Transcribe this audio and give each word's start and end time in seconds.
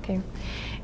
Ok. 0.00 0.18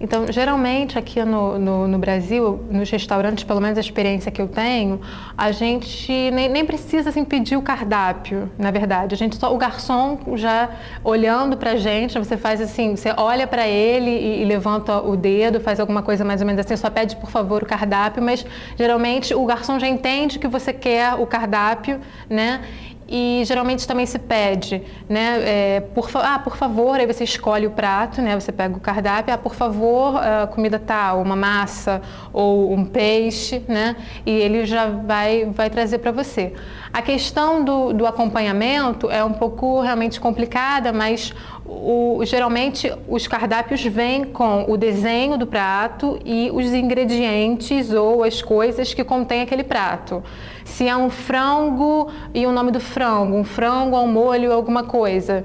Então, 0.00 0.30
geralmente 0.30 0.98
aqui 0.98 1.24
no, 1.24 1.56
no, 1.56 1.86
no, 1.86 1.98
Brasil, 1.98 2.64
nos 2.68 2.90
restaurantes, 2.90 3.44
pelo 3.44 3.60
menos 3.60 3.78
a 3.78 3.80
experiência 3.80 4.30
que 4.30 4.42
eu 4.42 4.48
tenho, 4.48 5.00
a 5.38 5.52
gente 5.52 6.12
nem, 6.32 6.48
nem 6.48 6.64
precisa 6.64 7.10
assim, 7.10 7.24
pedir 7.24 7.56
o 7.56 7.62
cardápio, 7.62 8.50
na 8.58 8.72
verdade. 8.72 9.14
A 9.14 9.16
gente 9.16 9.36
só, 9.36 9.54
o 9.54 9.56
garçom 9.56 10.18
já 10.34 10.68
olhando 11.04 11.56
para 11.56 11.70
a 11.70 11.76
gente, 11.76 12.18
você 12.18 12.36
faz 12.36 12.60
assim, 12.60 12.96
você 12.96 13.14
olha 13.16 13.46
para 13.46 13.68
ele 13.68 14.10
e, 14.10 14.42
e, 14.42 14.44
levanta 14.44 15.00
o 15.00 15.16
dedo, 15.16 15.60
faz 15.60 15.78
alguma 15.78 16.02
coisa 16.02 16.24
mais 16.24 16.40
ou 16.40 16.46
menos 16.46 16.60
assim, 16.60 16.76
só 16.76 16.90
pede 16.90 17.14
por 17.16 17.30
favor 17.30 17.62
o 17.62 17.66
cardápio, 17.66 18.20
mas 18.20 18.44
geralmente 18.76 19.32
o 19.32 19.44
garçom 19.46 19.78
já 19.78 19.86
entende 19.86 20.40
que 20.40 20.48
você 20.48 20.72
quer 20.72 21.14
o 21.14 21.26
cardápio, 21.26 22.00
né? 22.28 22.62
E 23.08 23.42
geralmente 23.44 23.86
também 23.86 24.06
se 24.06 24.18
pede, 24.18 24.82
né, 25.08 25.42
é, 25.42 25.80
por, 25.80 26.08
ah, 26.14 26.38
por 26.38 26.56
favor, 26.56 26.98
aí 26.98 27.06
você 27.06 27.24
escolhe 27.24 27.66
o 27.66 27.70
prato, 27.70 28.22
né, 28.22 28.38
você 28.38 28.50
pega 28.50 28.76
o 28.76 28.80
cardápio, 28.80 29.34
ah, 29.34 29.38
por 29.38 29.54
favor, 29.54 30.16
a 30.16 30.46
comida 30.46 30.78
tal, 30.78 31.20
uma 31.20 31.36
massa 31.36 32.00
ou 32.32 32.72
um 32.72 32.84
peixe, 32.84 33.62
né, 33.68 33.96
e 34.24 34.30
ele 34.30 34.64
já 34.64 34.88
vai, 34.88 35.44
vai 35.44 35.68
trazer 35.68 35.98
para 35.98 36.12
você. 36.12 36.52
A 36.92 37.02
questão 37.02 37.64
do, 37.64 37.92
do 37.92 38.06
acompanhamento 38.06 39.10
é 39.10 39.24
um 39.24 39.32
pouco 39.32 39.80
realmente 39.80 40.20
complicada, 40.20 40.92
mas 40.92 41.34
o, 41.66 42.20
geralmente 42.24 42.92
os 43.08 43.26
cardápios 43.26 43.82
vêm 43.84 44.24
com 44.24 44.66
o 44.68 44.76
desenho 44.76 45.38
do 45.38 45.46
prato 45.46 46.18
e 46.24 46.50
os 46.52 46.66
ingredientes 46.72 47.90
ou 47.92 48.22
as 48.22 48.42
coisas 48.42 48.92
que 48.92 49.02
contém 49.02 49.40
aquele 49.40 49.64
prato. 49.64 50.22
Se 50.64 50.86
é 50.86 50.96
um 50.96 51.08
frango 51.08 52.10
e 52.34 52.46
o 52.46 52.52
nome 52.52 52.70
do 52.70 52.80
frango, 52.80 53.34
um 53.36 53.44
frango 53.44 53.96
ao 53.96 54.06
molho, 54.06 54.52
alguma 54.52 54.84
coisa. 54.84 55.44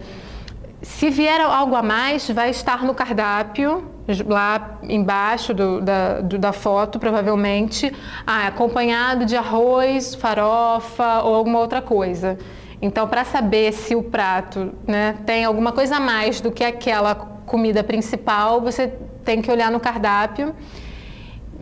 Se 0.82 1.10
vier 1.10 1.42
algo 1.42 1.76
a 1.76 1.84
mais, 1.84 2.30
vai 2.30 2.50
estar 2.50 2.84
no 2.84 2.94
cardápio, 2.94 3.84
lá 4.26 4.80
embaixo 4.84 5.54
do, 5.54 5.82
da, 5.82 6.22
do, 6.22 6.38
da, 6.38 6.52
foto, 6.52 6.98
provavelmente, 7.00 7.94
ah, 8.26 8.48
acompanhado 8.48 9.26
de 9.26 9.36
arroz, 9.36 10.16
farofa 10.16 11.22
ou 11.22 11.36
alguma 11.36 11.60
outra 11.60 11.82
coisa. 11.82 12.38
Então, 12.82 13.08
para 13.08 13.26
saber 13.26 13.74
se 13.74 13.96
o 13.96 14.04
prato 14.04 14.72
né, 14.88 15.16
tem 15.26 15.44
alguma 15.44 15.72
coisa 15.72 15.98
a 15.98 16.00
mais 16.00 16.40
do 16.40 16.52
que 16.52 16.64
aquela 16.64 17.14
comida 17.14 17.84
principal, 17.84 18.62
você 18.62 18.94
tem 19.26 19.42
que 19.42 19.52
olhar 19.52 19.70
no 19.70 19.80
cardápio, 19.80 20.56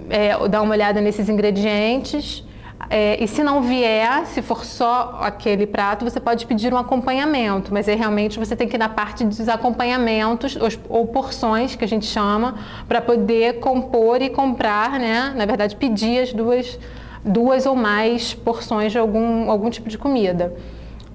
é, 0.09 0.47
dar 0.47 0.61
uma 0.61 0.73
olhada 0.73 1.01
nesses 1.01 1.27
ingredientes. 1.27 2.43
É, 2.89 3.21
e 3.21 3.27
se 3.27 3.43
não 3.43 3.63
vier, 3.63 4.27
se 4.27 4.41
for 4.43 4.63
só 4.63 5.17
aquele 5.21 5.65
prato, 5.65 6.05
você 6.05 6.19
pode 6.19 6.45
pedir 6.45 6.71
um 6.71 6.77
acompanhamento, 6.77 7.73
mas 7.73 7.89
aí 7.89 7.95
realmente 7.95 8.37
você 8.37 8.55
tem 8.55 8.67
que 8.67 8.75
ir 8.75 8.77
na 8.77 8.87
parte 8.87 9.25
dos 9.25 9.49
acompanhamentos 9.49 10.55
ou, 10.55 10.69
ou 10.87 11.07
porções 11.07 11.75
que 11.75 11.83
a 11.83 11.87
gente 11.87 12.05
chama 12.05 12.55
para 12.87 13.01
poder 13.01 13.59
compor 13.59 14.21
e 14.21 14.29
comprar, 14.29 14.91
né? 14.99 15.33
Na 15.35 15.45
verdade, 15.47 15.75
pedir 15.75 16.19
as 16.19 16.31
duas, 16.31 16.79
duas 17.25 17.65
ou 17.65 17.75
mais 17.75 18.35
porções 18.35 18.91
de 18.91 18.99
algum, 18.99 19.49
algum 19.49 19.71
tipo 19.71 19.89
de 19.89 19.97
comida. 19.97 20.53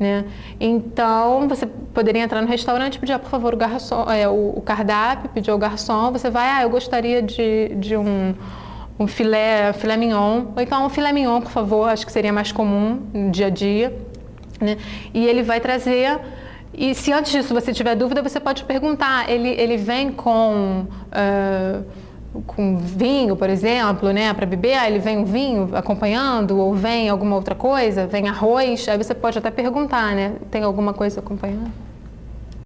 Né? 0.03 0.25
Então, 0.58 1.47
você 1.47 1.64
poderia 1.64 2.22
entrar 2.22 2.42
no 2.42 2.48
restaurante 2.48 2.98
pedir, 2.98 3.12
ah, 3.12 3.20
por 3.20 3.31
favor, 3.31 3.55
o, 3.55 3.56
garçom, 3.56 4.11
é, 4.11 4.28
o, 4.28 4.55
o, 4.56 4.61
cardápio, 4.61 5.31
pedir 5.31 5.53
ao 5.53 5.58
garçom, 5.58 6.11
você 6.11 6.28
vai, 6.28 6.48
ah, 6.48 6.62
eu 6.64 6.70
gostaria 6.70 7.22
de, 7.22 7.69
de 7.77 7.97
um, 7.97 8.34
um 8.98 9.06
filé, 9.06 9.73
filé 9.75 9.97
mignon, 9.97 10.47
ou 10.56 10.61
então 10.61 10.84
um 10.84 10.89
filé 10.89 11.12
mignon, 11.12 11.41
por 11.41 11.53
favor, 11.53 11.89
acho 11.89 12.05
que 12.05 12.11
seria 12.11 12.33
mais 12.33 12.50
comum 12.50 13.00
no 13.14 13.30
dia 13.30 13.47
a 13.47 13.50
dia. 13.50 13.97
Né? 14.61 14.77
E 15.14 15.25
ele 15.25 15.45
vai 15.45 15.61
trazer 15.61 16.19
e 16.75 16.95
se 16.97 17.12
antes 17.12 17.30
disso 17.30 17.55
você 17.55 17.73
tiver 17.73 17.95
dúvida, 17.95 18.23
você 18.23 18.41
pode 18.41 18.64
perguntar. 18.64 19.30
Ele, 19.30 19.50
ele 19.50 19.77
vem 19.77 20.11
com 20.11 20.86
uh, 20.89 21.84
com 22.47 22.79
vinho, 22.79 23.37
por 23.37 23.51
exemplo, 23.51 24.11
né, 24.11 24.33
para 24.33 24.47
beber, 24.47 24.75
aí 24.75 24.93
ele 24.93 24.99
vem 24.99 25.19
um 25.19 25.25
vinho 25.25 25.69
acompanhando, 25.75 26.59
ou 26.59 26.75
vem 26.75 27.09
alguma 27.09 27.37
outra 27.37 27.55
coisa, 27.55 28.07
vem 28.07 28.29
arroz, 28.29 28.89
aí 28.89 28.97
você 28.97 29.15
pode 29.15 29.39
até 29.39 29.51
perguntar, 29.51 30.15
né, 30.15 30.33
tem 30.51 30.63
alguma 30.63 30.95
coisa 30.95 31.21
acompanhando? 31.21 31.71